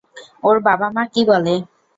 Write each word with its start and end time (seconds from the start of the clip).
ওর 0.43 0.57
বাবা 0.67 0.87
মা 0.95 1.03
কি 1.13 1.21
বলে? 1.29 1.55